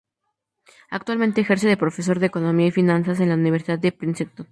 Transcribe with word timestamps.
Actualmente 0.89 1.41
ejerce 1.41 1.67
de 1.67 1.77
Profesor 1.77 2.17
de 2.17 2.25
Economía 2.25 2.65
y 2.65 2.71
Finanzas 2.71 3.19
en 3.19 3.29
la 3.29 3.35
Universidad 3.35 3.77
de 3.77 3.91
Princeton. 3.91 4.47